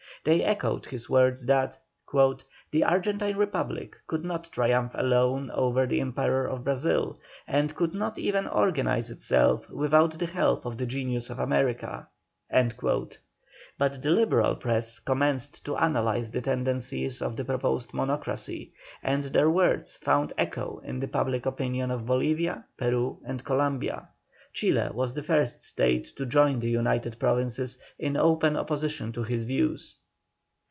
They 0.23 0.43
echoed 0.43 0.85
his 0.85 1.09
words 1.09 1.47
that: 1.47 1.79
"The 2.13 2.83
Argentine 2.83 3.35
Republic 3.35 3.95
could 4.05 4.23
not 4.23 4.51
triumph 4.51 4.91
alone 4.93 5.49
over 5.49 5.87
the 5.87 5.99
Emperor 5.99 6.45
of 6.47 6.63
Brazil, 6.63 7.17
and 7.47 7.73
could 7.75 7.95
not 7.95 8.19
even 8.19 8.45
organize 8.47 9.09
itself 9.09 9.67
without 9.71 10.19
the 10.19 10.27
help 10.27 10.63
of 10.65 10.77
the 10.77 10.85
genius 10.85 11.31
of 11.31 11.39
America." 11.39 12.07
But 12.51 13.19
the 13.99 14.11
Liberal 14.11 14.57
press 14.57 14.99
commenced 14.99 15.65
to 15.65 15.75
analyze 15.75 16.29
the 16.29 16.41
tendencies 16.41 17.23
of 17.23 17.35
the 17.35 17.43
proposed 17.45 17.91
Monocracy, 17.91 18.73
and 19.01 19.23
their 19.23 19.49
words 19.49 19.97
found 19.97 20.33
echo 20.37 20.83
in 20.83 20.99
the 20.99 21.07
public 21.07 21.47
opinion 21.47 21.89
of 21.89 22.05
Bolivia, 22.05 22.63
Peru, 22.77 23.17
and 23.25 23.43
Columbia. 23.43 24.07
Chile 24.53 24.91
was 24.93 25.15
the 25.15 25.23
first 25.23 25.65
state 25.65 26.15
to 26.15 26.27
join 26.27 26.59
the 26.59 26.69
United 26.69 27.17
Provinces 27.17 27.79
in 27.97 28.15
open 28.17 28.55
opposition 28.55 29.11
to 29.13 29.23
his 29.23 29.45
views. 29.45 29.95